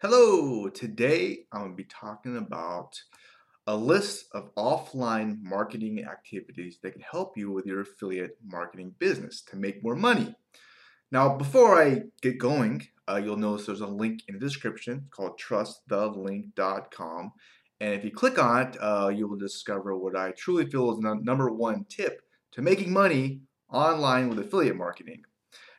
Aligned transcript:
Hello, 0.00 0.68
today 0.68 1.38
I'm 1.50 1.60
going 1.60 1.72
to 1.72 1.76
be 1.76 1.82
talking 1.82 2.36
about 2.36 3.02
a 3.66 3.74
list 3.74 4.26
of 4.32 4.54
offline 4.54 5.42
marketing 5.42 6.04
activities 6.04 6.78
that 6.84 6.92
can 6.92 7.02
help 7.02 7.36
you 7.36 7.50
with 7.50 7.66
your 7.66 7.80
affiliate 7.80 8.38
marketing 8.46 8.94
business 9.00 9.42
to 9.50 9.56
make 9.56 9.82
more 9.82 9.96
money. 9.96 10.36
Now, 11.10 11.36
before 11.36 11.82
I 11.82 12.02
get 12.22 12.38
going, 12.38 12.86
uh, 13.10 13.16
you'll 13.16 13.38
notice 13.38 13.66
there's 13.66 13.80
a 13.80 13.88
link 13.88 14.22
in 14.28 14.34
the 14.34 14.40
description 14.40 15.08
called 15.10 15.40
trustthelink.com. 15.40 17.32
And 17.80 17.94
if 17.94 18.04
you 18.04 18.12
click 18.12 18.40
on 18.40 18.68
it, 18.68 18.76
uh, 18.80 19.08
you 19.12 19.26
will 19.26 19.36
discover 19.36 19.98
what 19.98 20.14
I 20.14 20.30
truly 20.30 20.66
feel 20.66 20.92
is 20.92 21.00
the 21.00 21.18
number 21.20 21.50
one 21.50 21.86
tip 21.88 22.22
to 22.52 22.62
making 22.62 22.92
money 22.92 23.40
online 23.68 24.28
with 24.28 24.38
affiliate 24.38 24.76
marketing. 24.76 25.22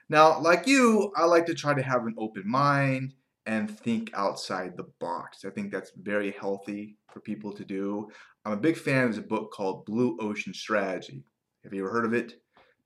Now, 0.09 0.41
like 0.41 0.67
you, 0.67 1.13
I 1.15 1.23
like 1.23 1.45
to 1.45 1.53
try 1.53 1.73
to 1.73 1.83
have 1.83 2.05
an 2.05 2.15
open 2.17 2.43
mind 2.45 3.13
and 3.45 3.69
think 3.69 4.11
outside 4.13 4.75
the 4.75 4.87
box. 4.99 5.45
I 5.45 5.49
think 5.49 5.71
that's 5.71 5.91
very 6.01 6.31
healthy 6.31 6.97
for 7.11 7.19
people 7.19 7.51
to 7.53 7.65
do. 7.65 8.09
I'm 8.45 8.53
a 8.53 8.57
big 8.57 8.77
fan 8.77 9.09
of 9.09 9.17
a 9.17 9.21
book 9.21 9.51
called 9.51 9.85
Blue 9.85 10.17
Ocean 10.21 10.53
Strategy. 10.53 11.23
Have 11.63 11.73
you 11.73 11.81
ever 11.81 11.91
heard 11.91 12.05
of 12.05 12.13
it? 12.13 12.41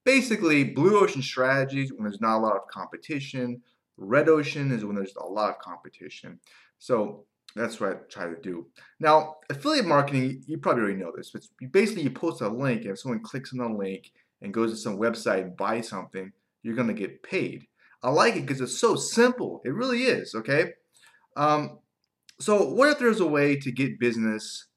Basically, 0.05 0.63
Blue 0.63 0.99
Ocean 0.99 1.21
strategies 1.21 1.93
when 1.93 2.03
there's 2.03 2.21
not 2.21 2.37
a 2.37 2.39
lot 2.39 2.55
of 2.55 2.67
competition. 2.67 3.61
Red 3.97 4.29
Ocean 4.29 4.71
is 4.71 4.83
when 4.83 4.95
there's 4.95 5.15
a 5.15 5.25
lot 5.25 5.49
of 5.49 5.59
competition. 5.59 6.39
So 6.79 7.25
that's 7.55 7.79
what 7.79 7.89
I 7.91 7.93
try 8.09 8.27
to 8.27 8.41
do. 8.41 8.67
Now, 8.99 9.35
affiliate 9.49 9.85
marketing, 9.85 10.43
you 10.47 10.57
probably 10.57 10.83
already 10.83 10.99
know 10.99 11.13
this, 11.15 11.31
but 11.31 11.43
basically 11.71 12.03
you 12.03 12.09
post 12.09 12.41
a 12.41 12.47
link, 12.47 12.81
and 12.81 12.91
if 12.91 12.99
someone 12.99 13.21
clicks 13.21 13.53
on 13.53 13.59
the 13.59 13.77
link 13.77 14.11
and 14.41 14.53
goes 14.53 14.71
to 14.71 14.77
some 14.77 14.97
website 14.97 15.43
and 15.43 15.55
buys 15.55 15.87
something, 15.87 16.31
you're 16.63 16.75
going 16.75 16.87
to 16.87 16.93
get 16.93 17.23
paid. 17.23 17.67
I 18.03 18.09
like 18.09 18.35
it 18.35 18.45
because 18.45 18.61
it's 18.61 18.77
so 18.77 18.95
simple. 18.95 19.61
It 19.63 19.73
really 19.73 20.03
is, 20.03 20.35
okay? 20.35 20.73
Um, 21.37 21.79
so, 22.39 22.73
what 22.73 22.89
if 22.89 22.99
there's 22.99 23.21
a 23.21 23.27
way 23.27 23.55
to 23.55 23.71
get 23.71 23.99
business 23.99 24.67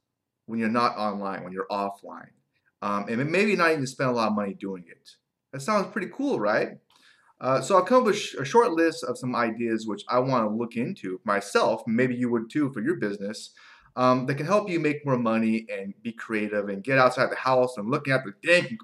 when 0.47 0.61
you're 0.61 0.69
not 0.69 0.97
online, 0.97 1.43
when 1.43 1.53
you're 1.53 1.67
offline? 1.71 2.31
Um, 2.83 3.07
and 3.09 3.31
maybe 3.31 3.57
not 3.57 3.73
even 3.73 3.87
spend 3.87 4.11
a 4.11 4.13
lot 4.13 4.29
of 4.29 4.35
money 4.35 4.55
doing 4.55 4.85
it. 4.89 5.11
That 5.53 5.61
sounds 5.61 5.89
pretty 5.93 6.09
cool, 6.15 6.39
right? 6.39 6.79
Uh, 7.41 7.61
so 7.61 7.77
I'll 7.77 7.85
come 7.85 7.99
up 7.99 8.07
with 8.07 8.35
a 8.39 8.45
short 8.45 8.73
list 8.73 9.05
of 9.05 9.19
some 9.19 9.35
ideas 9.35 9.87
which 9.87 10.05
I 10.09 10.19
want 10.21 10.49
to 10.49 10.55
look 10.57 10.77
into 10.77 11.21
myself. 11.25 11.83
Maybe 11.87 12.15
you 12.15 12.31
would 12.31 12.49
too 12.51 12.71
for 12.73 12.81
your 12.81 12.97
business. 12.97 13.51
Um, 13.97 14.27
that 14.27 14.35
can 14.35 14.45
help 14.45 14.69
you 14.69 14.79
make 14.79 15.07
more 15.07 15.17
money 15.17 15.65
and 15.73 15.95
be 16.03 16.13
creative 16.13 16.69
and 16.69 16.85
get 16.85 16.99
outside 16.99 17.31
the 17.31 17.37
house 17.37 17.79
and 17.79 17.91
looking 17.91 18.13
at 18.13 18.25
the 18.25 18.35
dang 18.47 18.77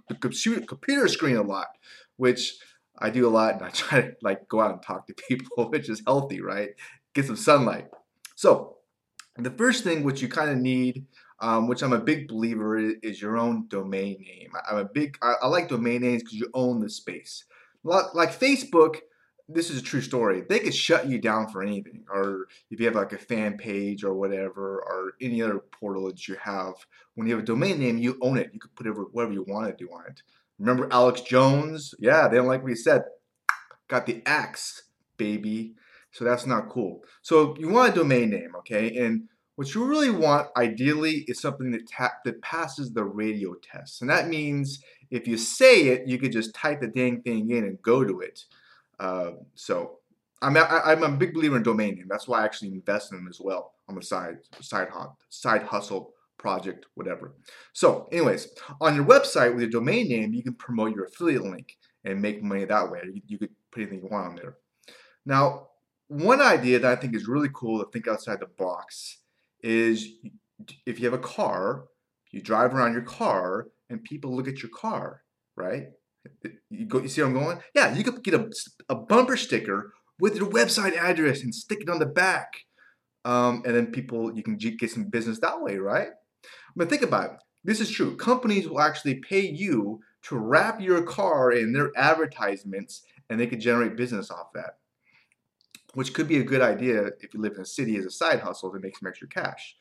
computer 0.67 1.07
screen 1.07 1.37
a 1.37 1.43
lot, 1.43 1.67
which 2.17 2.55
I 2.99 3.11
do 3.11 3.27
a 3.27 3.31
lot 3.31 3.55
and 3.55 3.63
I 3.63 3.69
try 3.73 4.01
to 4.03 4.17
like 4.23 4.49
go 4.49 4.61
out 4.61 4.73
and 4.73 4.83
talk 4.83 5.07
to 5.07 5.15
people, 5.15 5.71
which 5.71 5.89
is 5.89 6.03
healthy, 6.07 6.41
right? 6.41 6.71
Get 7.15 7.27
some 7.27 7.37
sunlight. 7.37 7.89
So 8.35 8.77
the 9.37 9.51
first 9.51 9.85
thing 9.85 10.03
which 10.03 10.23
you 10.23 10.29
kind 10.29 10.51
of 10.51 10.59
need, 10.59 11.07
um, 11.41 11.67
which 11.67 11.83
I'm 11.83 11.93
a 11.93 11.99
big 11.99 12.29
believer 12.29 12.79
is, 12.79 12.95
is, 13.03 13.21
your 13.21 13.37
own 13.37 13.67
domain 13.69 14.23
name. 14.23 14.53
I'm 14.71 14.79
a 14.79 14.85
big, 14.85 15.19
I, 15.23 15.35
I 15.43 15.47
like 15.49 15.69
domain 15.69 16.03
names 16.03 16.23
because 16.23 16.39
you 16.39 16.49
own 16.55 16.81
the 16.81 16.89
space. 16.89 17.45
Like 17.85 18.39
Facebook, 18.39 18.97
this 19.49 19.71
is 19.71 19.81
a 19.81 19.83
true 19.83 20.01
story. 20.01 20.43
They 20.49 20.61
could 20.61 20.75
shut 20.75 21.09
you 21.09 21.19
down 21.19 21.49
for 21.49 21.63
anything, 21.63 22.05
or 22.13 22.47
if 22.71 22.79
you 22.79 22.87
have 22.87 22.95
like 22.95 23.13
a 23.13 23.19
fan 23.19 23.57
page 23.57 24.05
or 24.05 24.15
whatever, 24.15 24.77
or 24.79 25.15
any 25.21 25.43
other 25.43 25.59
portal 25.59 26.07
that 26.07 26.29
you 26.29 26.37
have. 26.41 26.75
When 27.15 27.27
you 27.27 27.35
have 27.35 27.43
a 27.43 27.47
domain 27.47 27.81
name, 27.81 27.99
you 27.99 28.19
own 28.23 28.39
it. 28.39 28.51
You 28.53 28.61
could 28.61 28.75
put 28.77 29.13
whatever 29.13 29.33
you 29.33 29.45
want 29.47 29.67
to 29.67 29.85
do 29.85 29.91
on 29.93 30.05
it. 30.07 30.23
Remember 30.63 30.87
Alex 30.93 31.23
Jones? 31.23 31.93
Yeah, 31.99 32.29
they 32.29 32.37
don't 32.37 32.47
like 32.47 32.63
what 32.63 32.71
he 32.71 32.77
said. 32.77 33.03
Got 33.89 34.07
the 34.07 34.23
axe, 34.25 34.85
baby. 35.17 35.75
So 36.13 36.25
that's 36.25 36.47
not 36.47 36.69
cool. 36.69 37.03
So 37.21 37.57
you 37.59 37.69
want 37.69 37.93
a 37.93 37.97
domain 37.97 38.31
name, 38.31 38.55
okay? 38.59 38.97
And 38.97 39.25
what 39.57 39.75
you 39.75 39.85
really 39.85 40.11
want, 40.11 40.49
ideally, 40.57 41.25
is 41.27 41.41
something 41.41 41.73
that 41.73 41.91
ta- 41.91 42.15
that 42.25 42.41
passes 42.43 42.93
the 42.93 43.05
radio 43.05 43.55
test. 43.55 44.03
And 44.03 44.11
that 44.11 44.29
means 44.29 44.81
if 45.11 45.27
you 45.27 45.37
say 45.37 45.89
it, 45.89 46.07
you 46.07 46.17
could 46.17 46.31
just 46.31 46.55
type 46.55 46.81
the 46.81 46.87
dang 46.87 47.23
thing 47.23 47.51
in 47.51 47.65
and 47.65 47.83
go 47.83 48.05
to 48.05 48.21
it. 48.21 48.45
Uh, 49.01 49.33
so 49.57 49.99
I'm 50.43 50.57
a, 50.57 50.61
I'm 50.61 51.03
a 51.03 51.11
big 51.11 51.35
believer 51.35 51.57
in 51.57 51.65
domain 51.65 51.97
name. 51.97 52.07
That's 52.09 52.29
why 52.29 52.41
I 52.41 52.45
actually 52.45 52.69
invest 52.69 53.11
in 53.11 53.19
them 53.19 53.29
as 53.29 53.41
well 53.41 53.73
on 53.89 53.97
the 53.97 54.03
side, 54.03 54.39
side, 54.61 54.89
side 55.29 55.63
hustle 55.65 56.13
project, 56.43 56.87
whatever. 56.95 57.37
So, 57.73 58.09
anyways, 58.13 58.49
on 58.81 58.97
your 58.97 59.05
website 59.05 59.53
with 59.53 59.63
your 59.63 59.71
domain 59.71 60.09
name, 60.09 60.35
you 60.35 60.43
can 60.43 60.55
promote 60.55 60.95
your 60.95 61.05
affiliate 61.05 61.45
link 61.45 61.77
and 62.05 62.21
make 62.21 62.43
money 62.43 62.65
that 62.65 62.91
way. 62.91 63.01
You, 63.05 63.23
you 63.27 63.39
could 63.39 63.51
put 63.71 63.83
anything 63.83 64.01
you 64.01 64.09
want 64.11 64.27
on 64.27 64.37
there. 64.37 64.57
Now, 65.25 65.69
one 66.09 66.43
idea 66.43 66.81
that 66.81 66.99
I 66.99 67.01
think 67.01 67.15
is 67.15 67.29
really 67.29 67.49
cool 67.55 67.79
to 67.79 67.91
think 67.91 68.09
outside 68.09 68.41
the 68.41 68.51
box 68.59 69.19
is 69.61 70.09
if 70.85 70.99
you 70.99 71.05
have 71.07 71.19
a 71.19 71.29
car, 71.39 71.85
you 72.33 72.43
drive 72.43 72.75
around 72.75 72.93
your 72.93 73.03
car 73.03 73.69
and 73.89 74.03
people 74.03 74.35
look 74.35 74.49
at 74.49 74.63
your 74.63 74.71
car, 74.75 75.23
right? 75.57 75.85
You 76.71 76.87
go, 76.87 77.01
you 77.01 77.09
see 77.09 77.21
where 77.21 77.31
I'm 77.31 77.35
going? 77.35 77.59
Yeah, 77.75 77.95
you 77.95 78.03
could 78.03 78.23
get 78.25 78.35
a, 78.35 78.51
a 78.89 78.95
bumper 78.97 79.37
sticker 79.37 79.93
with 80.19 80.37
your 80.37 80.51
website 80.51 80.97
address 80.97 81.43
and 81.43 81.55
stick 81.55 81.81
it 81.83 81.89
on 81.89 81.99
the 81.99 82.07
back. 82.07 82.49
Um, 83.25 83.63
and 83.65 83.75
then 83.75 83.87
people, 83.87 84.35
you 84.37 84.43
can 84.43 84.57
get 84.57 84.91
some 84.91 85.05
business 85.05 85.39
that 85.41 85.61
way, 85.61 85.77
right? 85.77 86.09
But 86.77 86.89
think 86.89 87.03
about 87.03 87.33
it. 87.33 87.37
This 87.65 87.81
is 87.81 87.91
true. 87.91 88.17
Companies 88.17 88.69
will 88.69 88.81
actually 88.81 89.17
pay 89.17 89.41
you 89.41 90.01
to 90.23 90.37
wrap 90.37 90.81
your 90.81 91.03
car 91.03 91.53
in 91.53 91.73
their 91.73 91.91
advertisements 91.97 93.03
and 93.31 93.39
they 93.39 93.47
could 93.47 93.61
generate 93.61 93.97
business 93.97 94.31
off 94.31 94.53
that. 94.55 94.79
Which 95.95 96.15
could 96.15 96.27
be 96.27 96.39
a 96.39 96.45
good 96.45 96.63
idea 96.63 97.11
if 97.21 97.35
you 97.35 97.41
live 97.41 97.55
in 97.55 97.63
a 97.63 97.67
city 97.67 97.97
as 97.97 98.05
a 98.05 98.11
side 98.11 98.41
hustle 98.41 98.73
to 98.73 98.81
make 98.81 98.97
some 98.97 99.09
extra 99.09 99.29
cash. 99.29 99.77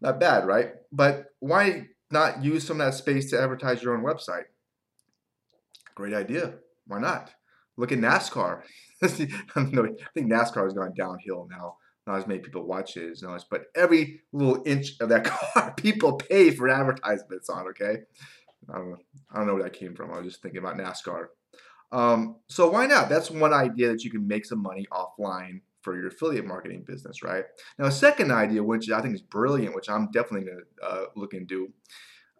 Not 0.00 0.20
bad, 0.20 0.46
right? 0.46 0.74
But 0.92 1.32
why 1.40 1.88
not 2.10 2.44
use 2.44 2.66
some 2.66 2.80
of 2.80 2.86
that 2.86 2.94
space 2.94 3.30
to 3.30 3.40
advertise 3.40 3.82
your 3.82 3.96
own 3.96 4.04
website? 4.04 4.44
Great 5.94 6.14
idea. 6.14 6.54
Why 6.86 7.00
not? 7.00 7.32
Look 7.76 7.92
at 7.92 7.98
NASCAR. 7.98 8.62
no, 9.02 9.84
I 9.84 9.90
think 10.14 10.30
NASCAR 10.30 10.64
has 10.64 10.74
gone 10.74 10.94
downhill 10.94 11.48
now 11.50 11.76
not 12.08 12.18
as 12.18 12.26
many 12.26 12.40
people 12.40 12.64
watch 12.64 12.96
it 12.96 13.10
as 13.10 13.44
but 13.50 13.64
every 13.76 14.22
little 14.32 14.62
inch 14.66 14.96
of 15.00 15.10
that 15.10 15.24
car, 15.54 15.74
people 15.76 16.14
pay 16.14 16.50
for 16.50 16.68
advertisements 16.68 17.48
on. 17.48 17.68
Okay, 17.68 17.98
I 18.68 18.78
don't 18.78 18.90
know. 18.90 18.96
I 19.30 19.36
don't 19.36 19.46
know 19.46 19.54
where 19.54 19.62
that 19.64 19.74
came 19.74 19.94
from. 19.94 20.12
I 20.12 20.18
was 20.18 20.26
just 20.26 20.42
thinking 20.42 20.58
about 20.58 20.78
NASCAR. 20.78 21.26
Um, 21.92 22.36
so 22.48 22.68
why 22.70 22.86
not? 22.86 23.08
That's 23.08 23.30
one 23.30 23.54
idea 23.54 23.88
that 23.88 24.04
you 24.04 24.10
can 24.10 24.26
make 24.26 24.44
some 24.44 24.62
money 24.62 24.86
offline 24.92 25.60
for 25.82 25.96
your 25.96 26.08
affiliate 26.08 26.46
marketing 26.46 26.84
business, 26.86 27.22
right? 27.22 27.44
Now, 27.78 27.86
a 27.86 27.92
second 27.92 28.30
idea, 28.30 28.62
which 28.62 28.90
I 28.90 29.00
think 29.00 29.14
is 29.14 29.22
brilliant, 29.22 29.74
which 29.74 29.88
I'm 29.88 30.10
definitely 30.10 30.46
going 30.46 30.58
to 30.58 30.86
uh, 30.86 31.04
look 31.16 31.34
into, 31.34 31.72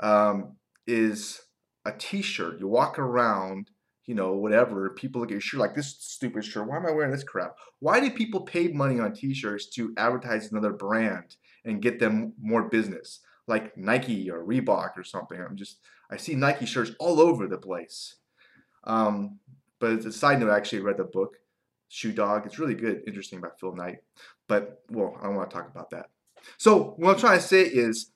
um, 0.01 0.57
is 0.87 1.41
a 1.85 1.93
T-shirt. 1.93 2.61
You 2.61 2.69
walk 2.69 2.99
around 2.99 3.71
you 4.09 4.15
know, 4.15 4.33
whatever, 4.33 4.89
people 4.89 5.21
look 5.21 5.29
at 5.29 5.33
your 5.33 5.41
shirt 5.43 5.61
like 5.61 5.75
this 5.75 5.95
stupid 6.01 6.43
shirt. 6.43 6.67
Why 6.67 6.79
am 6.79 6.87
I 6.87 6.93
wearing 6.93 7.13
this 7.13 7.23
crap? 7.23 7.57
Why 7.81 8.01
do 8.01 8.11
people 8.11 8.41
pay 8.41 8.69
money 8.69 8.99
on 8.99 9.13
t-shirts 9.13 9.69
to 9.75 9.93
advertise 9.99 10.51
another 10.51 10.73
brand 10.73 11.37
and 11.67 11.83
get 11.83 12.01
them 12.01 12.33
more 12.41 12.71
business? 12.71 13.21
Like 13.47 13.77
Nike 13.77 14.31
or 14.31 14.47
Reebok 14.47 14.97
or 14.97 15.05
something. 15.05 15.39
I'm 15.39 15.57
just 15.57 15.81
I 16.11 16.17
see 16.17 16.35
Nike 16.35 16.65
shirts 16.65 16.93
all 16.99 17.21
over 17.21 17.47
the 17.47 17.59
place. 17.59 18.17
Um, 18.85 19.41
but 19.79 19.99
as 19.99 20.07
a 20.07 20.13
side 20.13 20.41
note, 20.41 20.51
I 20.51 20.57
actually 20.57 20.81
read 20.81 20.97
the 20.97 21.05
book 21.05 21.37
Shoe 21.89 22.13
Dog. 22.13 22.47
It's 22.47 22.59
really 22.59 22.75
good, 22.75 23.03
interesting 23.07 23.43
by 23.43 23.49
Phil 23.61 23.77
Knight. 23.77 23.99
But 24.49 24.85
well, 24.89 25.19
I 25.21 25.25
don't 25.25 25.37
want 25.37 25.51
to 25.51 25.57
talk 25.57 25.69
about 25.71 25.91
that. 25.91 26.07
So 26.57 26.95
what 26.97 27.13
I'm 27.13 27.21
trying 27.21 27.41
to 27.41 27.47
say 27.47 27.61
is, 27.61 28.11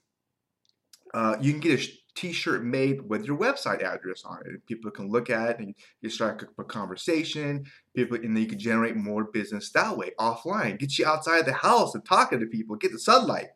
uh, 1.13 1.35
you 1.39 1.51
can 1.51 1.61
get 1.61 1.79
a 1.79 1.83
t-shirt 2.15 2.63
made 2.63 3.09
with 3.09 3.25
your 3.25 3.37
website 3.37 3.81
address 3.81 4.23
on 4.25 4.39
it. 4.45 4.65
People 4.65 4.91
can 4.91 5.09
look 5.09 5.29
at 5.29 5.49
it 5.51 5.59
and 5.59 5.75
you 6.01 6.09
start 6.09 6.45
a 6.57 6.63
conversation. 6.63 7.65
People 7.95 8.17
and 8.17 8.35
then 8.35 8.43
you 8.43 8.49
can 8.49 8.59
generate 8.59 8.95
more 8.95 9.25
business 9.25 9.71
that 9.71 9.97
way 9.97 10.11
offline. 10.19 10.79
Get 10.79 10.97
you 10.97 11.05
outside 11.05 11.45
the 11.45 11.53
house 11.53 11.95
and 11.95 12.05
talking 12.05 12.39
to 12.39 12.45
people. 12.45 12.75
Get 12.75 12.91
the 12.91 12.99
sunlight. 12.99 13.49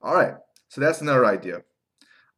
All 0.00 0.14
right. 0.14 0.34
So 0.68 0.80
that's 0.80 1.00
another 1.00 1.26
idea. 1.26 1.62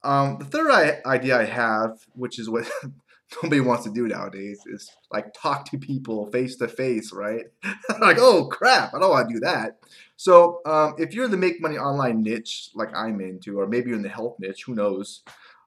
Um, 0.02 0.36
the 0.38 0.44
third 0.44 0.70
idea 1.06 1.38
I 1.38 1.44
have, 1.44 1.98
which 2.14 2.38
is 2.38 2.50
what 2.50 2.70
nobody 3.42 3.60
wants 3.60 3.84
to 3.84 3.92
do 3.92 4.06
nowadays, 4.06 4.60
is 4.66 4.90
like 5.12 5.34
talk 5.34 5.64
to 5.70 5.78
people 5.78 6.30
face 6.30 6.56
to 6.56 6.68
face, 6.68 7.12
right? 7.12 7.44
like, 8.00 8.18
oh 8.18 8.46
crap, 8.46 8.94
I 8.94 8.98
don't 8.98 9.10
want 9.10 9.28
to 9.28 9.34
do 9.34 9.40
that. 9.40 9.78
So 10.16 10.60
um, 10.66 10.94
if 10.98 11.14
you're 11.14 11.24
in 11.24 11.30
the 11.30 11.36
make 11.36 11.60
money 11.60 11.76
online 11.76 12.22
niche 12.22 12.70
like 12.74 12.94
I'm 12.94 13.20
into, 13.20 13.58
or 13.58 13.66
maybe 13.66 13.88
you're 13.88 13.96
in 13.96 14.02
the 14.02 14.08
health 14.08 14.36
niche, 14.38 14.64
who 14.66 14.74
knows? 14.74 15.22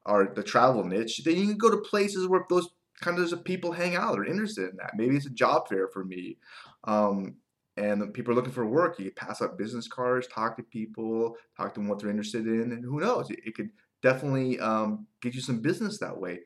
or 0.07 0.31
the 0.33 0.44
travel 0.44 0.83
niche, 0.83 1.21
then 1.24 1.36
you 1.36 1.45
can 1.45 1.57
go 1.57 1.69
to 1.69 1.77
places 1.77 2.27
where 2.27 2.45
those 2.50 2.69
kind 3.01 3.19
of 3.19 3.44
people 3.44 3.71
hang 3.71 3.95
out 3.95 4.18
or 4.18 4.25
interested 4.25 4.69
in 4.69 4.77
that. 4.77 4.92
Maybe 4.95 5.15
it's 5.15 5.27
a 5.27 5.31
job 5.31 5.68
fair 5.68 5.88
for 5.89 6.04
me. 6.04 6.38
Um, 6.86 7.36
and 7.75 8.12
people 8.13 8.31
are 8.31 8.36
looking 8.36 8.54
for 8.54 8.65
work. 8.65 8.98
You 8.98 9.12
pass 9.12 9.42
out 9.42 9.57
business 9.57 9.88
cards, 9.88 10.27
talk 10.27 10.57
to 10.57 10.63
people, 10.63 11.36
talk 11.56 11.75
to 11.75 11.80
them 11.80 11.89
what 11.89 12.00
they're 12.00 12.09
interested 12.09 12.48
in, 12.48 12.71
and 12.71 12.83
who 12.83 13.00
knows? 13.00 13.30
It, 13.30 13.39
it 13.45 13.54
could 13.54 13.69
definitely 14.01 14.59
um, 14.59 15.06
get 15.21 15.36
you 15.36 15.42
some 15.42 15.59
business 15.59 16.00
that 16.00 16.18
way. 16.18 16.39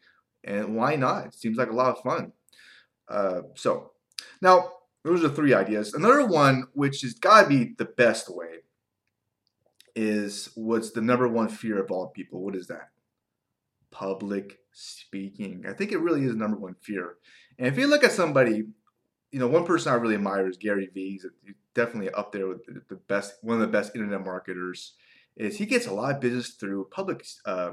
And 0.43 0.75
why 0.75 0.95
not? 0.95 1.27
It 1.27 1.33
seems 1.35 1.57
like 1.57 1.69
a 1.69 1.75
lot 1.75 1.97
of 1.97 2.03
fun. 2.03 2.31
Uh, 3.07 3.41
so 3.55 3.91
now 4.41 4.71
those 5.03 5.23
are 5.23 5.29
three 5.29 5.53
ideas. 5.53 5.93
Another 5.93 6.25
one, 6.25 6.67
which 6.73 7.01
has 7.01 7.13
got 7.13 7.43
to 7.43 7.49
be 7.49 7.73
the 7.77 7.85
best 7.85 8.33
way, 8.33 8.47
is 9.95 10.49
what's 10.55 10.91
the 10.91 11.01
number 11.01 11.27
one 11.27 11.49
fear 11.49 11.83
of 11.83 11.91
all 11.91 12.07
people? 12.07 12.41
What 12.43 12.55
is 12.55 12.67
that? 12.67 12.89
Public 13.91 14.59
speaking. 14.71 15.65
I 15.67 15.73
think 15.73 15.91
it 15.91 15.99
really 15.99 16.23
is 16.23 16.31
the 16.31 16.37
number 16.37 16.57
one 16.57 16.75
fear. 16.81 17.15
And 17.57 17.67
if 17.67 17.77
you 17.77 17.87
look 17.87 18.03
at 18.03 18.11
somebody, 18.11 18.63
you 19.31 19.39
know, 19.39 19.47
one 19.47 19.65
person 19.65 19.91
I 19.91 19.95
really 19.95 20.15
admire 20.15 20.47
is 20.47 20.57
Gary 20.57 20.89
Vee. 20.93 21.11
He's 21.11 21.25
definitely 21.75 22.09
up 22.11 22.31
there 22.31 22.47
with 22.47 22.65
the 22.87 22.95
best, 22.95 23.35
one 23.41 23.55
of 23.55 23.61
the 23.61 23.67
best 23.67 23.95
internet 23.95 24.23
marketers. 24.23 24.93
Is 25.35 25.57
he 25.57 25.65
gets 25.65 25.87
a 25.87 25.93
lot 25.93 26.15
of 26.15 26.21
business 26.21 26.51
through 26.51 26.89
public, 26.91 27.25
uh, 27.45 27.71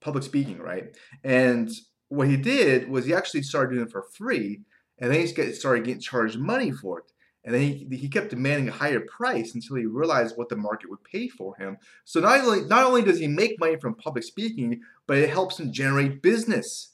public 0.00 0.24
speaking, 0.24 0.58
right? 0.58 0.96
And 1.24 1.70
what 2.12 2.28
he 2.28 2.36
did 2.36 2.88
was 2.90 3.06
he 3.06 3.14
actually 3.14 3.42
started 3.42 3.74
doing 3.74 3.86
it 3.86 3.90
for 3.90 4.02
free, 4.02 4.60
and 4.98 5.10
then 5.10 5.20
he 5.20 5.26
started 5.54 5.84
getting 5.84 6.00
charged 6.00 6.38
money 6.38 6.70
for 6.70 6.98
it. 6.98 7.12
And 7.44 7.54
then 7.54 7.62
he, 7.62 7.88
he 7.96 8.08
kept 8.08 8.30
demanding 8.30 8.68
a 8.68 8.72
higher 8.72 9.00
price 9.00 9.54
until 9.54 9.76
he 9.76 9.86
realized 9.86 10.36
what 10.36 10.48
the 10.48 10.56
market 10.56 10.90
would 10.90 11.02
pay 11.02 11.26
for 11.28 11.56
him. 11.56 11.78
So 12.04 12.20
not 12.20 12.40
only, 12.40 12.64
not 12.66 12.84
only 12.84 13.02
does 13.02 13.18
he 13.18 13.26
make 13.26 13.58
money 13.58 13.76
from 13.76 13.94
public 13.94 14.24
speaking, 14.24 14.80
but 15.06 15.18
it 15.18 15.30
helps 15.30 15.58
him 15.58 15.72
generate 15.72 16.22
business. 16.22 16.92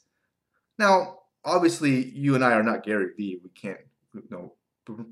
Now, 0.79 1.19
obviously, 1.43 2.09
you 2.11 2.33
and 2.33 2.43
I 2.43 2.53
are 2.53 2.63
not 2.63 2.83
Gary 2.83 3.11
Vee. 3.15 3.41
We 3.43 3.49
can't, 3.49 3.77
you 4.15 4.23
know, 4.31 4.53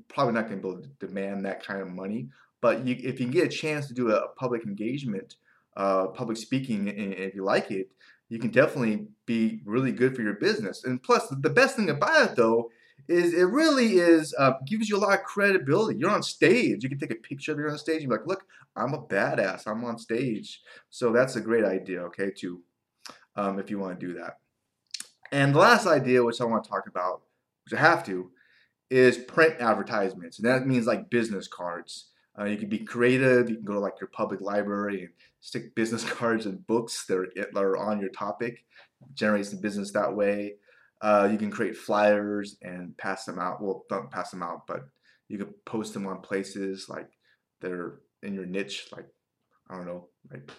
probably 0.08 0.32
not 0.32 0.48
going 0.48 0.60
to 0.60 0.62
be 0.62 0.68
able 0.68 0.82
to 0.82 1.06
demand 1.06 1.44
that 1.44 1.64
kind 1.64 1.82
of 1.82 1.88
money. 1.88 2.30
But 2.60 2.84
you, 2.84 2.96
if 2.98 3.20
you 3.20 3.26
get 3.28 3.46
a 3.46 3.48
chance 3.48 3.86
to 3.88 3.94
do 3.94 4.10
a, 4.10 4.16
a 4.16 4.28
public 4.28 4.64
engagement, 4.64 5.36
uh, 5.76 6.06
public 6.08 6.38
speaking, 6.38 6.88
and 6.88 7.12
if 7.12 7.34
you 7.34 7.44
like 7.44 7.70
it, 7.70 7.90
you 8.28 8.38
can 8.38 8.50
definitely 8.50 9.08
be 9.26 9.60
really 9.64 9.92
good 9.92 10.14
for 10.14 10.22
your 10.22 10.34
business. 10.34 10.84
And 10.84 11.02
plus, 11.02 11.28
the 11.28 11.50
best 11.50 11.76
thing 11.76 11.90
about 11.90 12.30
it 12.30 12.36
though 12.36 12.70
is 13.08 13.32
it 13.32 13.44
really 13.44 13.94
is 13.94 14.34
uh, 14.38 14.52
gives 14.66 14.88
you 14.88 14.96
a 14.96 14.98
lot 14.98 15.18
of 15.18 15.24
credibility. 15.24 15.98
You're 15.98 16.10
on 16.10 16.22
stage. 16.22 16.82
You 16.82 16.90
can 16.90 16.98
take 16.98 17.12
a 17.12 17.16
picture 17.16 17.52
of 17.52 17.58
you 17.58 17.68
on 17.68 17.78
stage 17.78 18.02
and 18.02 18.10
be 18.10 18.16
like, 18.16 18.26
look, 18.26 18.44
I'm 18.76 18.92
a 18.92 19.02
badass. 19.02 19.66
I'm 19.66 19.84
on 19.84 19.98
stage. 19.98 20.60
So 20.90 21.12
that's 21.12 21.36
a 21.36 21.40
great 21.40 21.64
idea, 21.64 22.02
okay, 22.02 22.30
too, 22.30 22.60
um, 23.34 23.58
if 23.58 23.70
you 23.70 23.78
want 23.78 23.98
to 23.98 24.06
do 24.06 24.14
that. 24.14 24.38
And 25.32 25.54
the 25.54 25.58
last 25.58 25.86
idea, 25.86 26.24
which 26.24 26.40
I 26.40 26.44
want 26.44 26.64
to 26.64 26.70
talk 26.70 26.86
about, 26.86 27.22
which 27.64 27.78
I 27.78 27.80
have 27.80 28.04
to, 28.06 28.30
is 28.90 29.18
print 29.18 29.56
advertisements. 29.60 30.38
And 30.38 30.48
that 30.48 30.66
means 30.66 30.86
like 30.86 31.10
business 31.10 31.48
cards. 31.48 32.08
Uh, 32.38 32.44
you 32.44 32.56
can 32.56 32.68
be 32.68 32.78
creative. 32.78 33.50
You 33.50 33.56
can 33.56 33.64
go 33.64 33.74
to 33.74 33.80
like 33.80 34.00
your 34.00 34.08
public 34.08 34.40
library 34.40 35.02
and 35.02 35.10
stick 35.40 35.74
business 35.74 36.04
cards 36.04 36.46
and 36.46 36.66
books 36.66 37.06
that 37.06 37.18
are, 37.18 37.28
that 37.36 37.56
are 37.56 37.76
on 37.76 38.00
your 38.00 38.10
topic. 38.10 38.64
Generate 39.14 39.46
some 39.46 39.60
business 39.60 39.92
that 39.92 40.14
way. 40.14 40.54
Uh, 41.00 41.28
you 41.30 41.38
can 41.38 41.50
create 41.50 41.76
flyers 41.76 42.56
and 42.62 42.96
pass 42.96 43.24
them 43.24 43.38
out. 43.38 43.62
Well, 43.62 43.84
don't 43.88 44.10
pass 44.10 44.30
them 44.30 44.42
out, 44.42 44.66
but 44.66 44.82
you 45.28 45.38
can 45.38 45.54
post 45.64 45.94
them 45.94 46.06
on 46.06 46.20
places 46.20 46.88
like 46.88 47.08
they're 47.60 48.00
in 48.22 48.34
your 48.34 48.46
niche, 48.46 48.88
like 48.90 49.06
I 49.70 49.76
don't 49.76 49.86
know, 49.86 50.08
like 50.30 50.50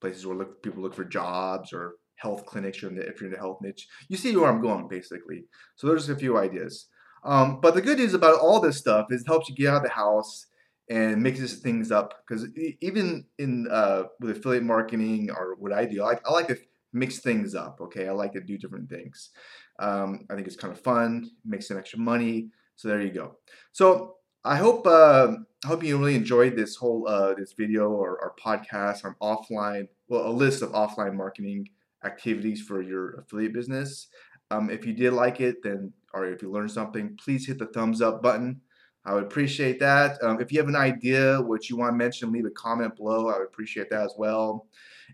places 0.00 0.26
where 0.26 0.36
look, 0.36 0.62
people 0.62 0.82
look 0.82 0.94
for 0.94 1.04
jobs 1.04 1.72
or 1.72 1.94
health 2.16 2.44
clinics. 2.44 2.78
If 2.78 2.82
you're 2.82 3.28
in 3.28 3.32
the 3.32 3.38
health 3.38 3.60
niche, 3.62 3.86
you 4.08 4.16
see 4.16 4.36
where 4.36 4.50
I'm 4.50 4.60
going 4.60 4.88
basically. 4.88 5.44
So 5.76 5.86
there's 5.86 6.08
a 6.08 6.16
few 6.16 6.36
ideas. 6.36 6.88
Um, 7.24 7.60
but 7.60 7.74
the 7.74 7.82
good 7.82 7.98
news 7.98 8.14
about 8.14 8.38
all 8.38 8.60
this 8.60 8.76
stuff 8.76 9.06
is 9.10 9.22
it 9.22 9.26
helps 9.26 9.48
you 9.48 9.54
get 9.54 9.68
out 9.68 9.78
of 9.78 9.82
the 9.84 9.88
house 9.90 10.46
and 10.88 11.22
mixes 11.22 11.56
things 11.58 11.90
up 11.90 12.22
because 12.26 12.46
even 12.80 13.24
in 13.38 13.66
uh, 13.70 14.04
with 14.20 14.36
affiliate 14.36 14.64
marketing 14.64 15.30
or 15.30 15.56
what 15.58 15.72
I 15.72 15.84
do, 15.84 16.04
I, 16.04 16.18
I 16.24 16.32
like 16.32 16.48
to 16.48 16.56
mix 16.92 17.18
things 17.18 17.54
up. 17.54 17.80
Okay, 17.80 18.08
I 18.08 18.12
like 18.12 18.32
to 18.32 18.40
do 18.40 18.58
different 18.58 18.88
things. 18.88 19.30
Um, 19.78 20.26
I 20.30 20.34
think 20.34 20.46
it's 20.46 20.56
kind 20.56 20.72
of 20.72 20.80
fun, 20.80 21.30
makes 21.44 21.68
some 21.68 21.78
extra 21.78 21.98
money. 21.98 22.50
So 22.76 22.88
there 22.88 23.00
you 23.00 23.10
go. 23.10 23.36
So 23.72 24.16
I 24.44 24.56
hope 24.56 24.86
uh, 24.86 25.32
I 25.64 25.68
hope 25.68 25.82
you 25.82 25.98
really 25.98 26.14
enjoyed 26.14 26.56
this 26.56 26.76
whole 26.76 27.08
uh, 27.08 27.34
this 27.34 27.52
video 27.52 27.90
or, 27.90 28.18
or 28.18 28.34
podcast 28.42 29.04
on 29.04 29.16
offline, 29.20 29.88
well, 30.08 30.28
a 30.28 30.30
list 30.30 30.62
of 30.62 30.70
offline 30.70 31.14
marketing 31.14 31.68
activities 32.04 32.62
for 32.62 32.80
your 32.80 33.20
affiliate 33.20 33.52
business. 33.52 34.08
Um, 34.52 34.70
if 34.70 34.86
you 34.86 34.92
did 34.92 35.12
like 35.12 35.40
it, 35.40 35.62
then 35.64 35.92
or 36.14 36.26
if 36.26 36.42
you 36.42 36.50
learned 36.50 36.70
something, 36.70 37.18
please 37.22 37.46
hit 37.46 37.58
the 37.58 37.66
thumbs 37.66 38.00
up 38.00 38.22
button. 38.22 38.60
I 39.06 39.14
would 39.14 39.22
appreciate 39.22 39.78
that. 39.80 40.22
Um, 40.22 40.40
if 40.40 40.50
you 40.52 40.58
have 40.58 40.68
an 40.68 40.76
idea 40.76 41.40
what 41.40 41.70
you 41.70 41.76
want 41.76 41.92
to 41.92 41.96
mention, 41.96 42.32
leave 42.32 42.44
a 42.44 42.50
comment 42.50 42.96
below. 42.96 43.28
I 43.28 43.38
would 43.38 43.46
appreciate 43.46 43.88
that 43.90 44.02
as 44.02 44.14
well. 44.18 44.66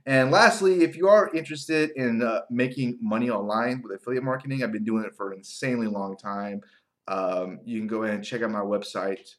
And 0.06 0.30
lastly, 0.30 0.82
if 0.82 0.96
you 0.96 1.08
are 1.08 1.30
interested 1.34 1.90
in 1.96 2.22
uh, 2.22 2.40
making 2.50 2.98
money 3.02 3.28
online 3.28 3.82
with 3.82 3.92
affiliate 3.92 4.24
marketing, 4.24 4.64
I've 4.64 4.72
been 4.72 4.84
doing 4.84 5.04
it 5.04 5.14
for 5.14 5.30
an 5.30 5.38
insanely 5.38 5.88
long 5.88 6.16
time. 6.16 6.62
Um, 7.06 7.60
you 7.66 7.78
can 7.78 7.86
go 7.86 8.04
ahead 8.04 8.16
and 8.16 8.24
check 8.24 8.42
out 8.42 8.50
my 8.50 8.60
website 8.60 9.34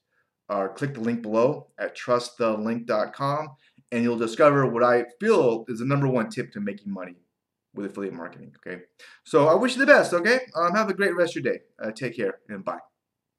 or 0.49 0.69
click 0.69 0.93
the 0.93 0.99
link 0.99 1.23
below 1.23 1.67
at 1.79 1.97
trustthelink.com 1.97 3.49
and 3.91 4.03
you'll 4.03 4.17
discover 4.17 4.67
what 4.67 4.83
I 4.83 5.05
feel 5.19 5.65
is 5.67 5.79
the 5.79 5.85
number 5.85 6.07
one 6.07 6.29
tip 6.29 6.51
to 6.53 6.59
making 6.59 6.91
money 6.93 7.15
with 7.73 7.87
affiliate 7.87 8.13
marketing. 8.13 8.53
Okay. 8.57 8.83
So 9.23 9.47
I 9.47 9.55
wish 9.55 9.73
you 9.73 9.79
the 9.79 9.91
best. 9.91 10.13
Okay. 10.13 10.41
Um, 10.55 10.75
have 10.75 10.89
a 10.89 10.93
great 10.93 11.15
rest 11.15 11.35
of 11.35 11.43
your 11.43 11.53
day. 11.53 11.61
Uh, 11.81 11.91
take 11.91 12.15
care 12.15 12.39
and 12.49 12.63
bye. 12.63 12.79